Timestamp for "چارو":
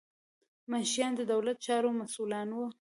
1.65-1.89